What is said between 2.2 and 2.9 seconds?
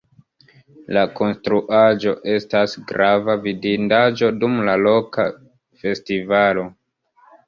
estas